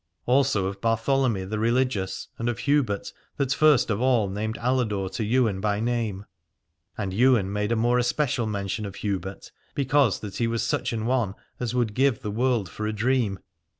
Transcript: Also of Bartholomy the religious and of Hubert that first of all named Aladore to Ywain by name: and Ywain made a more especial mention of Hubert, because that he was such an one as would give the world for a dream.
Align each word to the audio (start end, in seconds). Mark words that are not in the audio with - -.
Also 0.25 0.65
of 0.65 0.81
Bartholomy 0.81 1.43
the 1.47 1.59
religious 1.59 2.29
and 2.39 2.49
of 2.49 2.57
Hubert 2.57 3.13
that 3.37 3.53
first 3.53 3.91
of 3.91 4.01
all 4.01 4.27
named 4.31 4.57
Aladore 4.57 5.11
to 5.11 5.23
Ywain 5.23 5.59
by 5.61 5.79
name: 5.79 6.25
and 6.97 7.13
Ywain 7.13 7.53
made 7.53 7.71
a 7.71 7.75
more 7.75 7.99
especial 7.99 8.47
mention 8.47 8.87
of 8.87 8.95
Hubert, 8.95 9.51
because 9.75 10.19
that 10.21 10.37
he 10.37 10.47
was 10.47 10.63
such 10.63 10.91
an 10.91 11.05
one 11.05 11.35
as 11.59 11.75
would 11.75 11.93
give 11.93 12.23
the 12.23 12.31
world 12.31 12.67
for 12.67 12.87
a 12.87 12.93
dream. 12.93 13.37